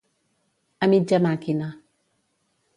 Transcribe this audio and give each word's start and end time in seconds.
A 0.85 0.89
mitja 0.95 1.19
màquina. 1.27 1.69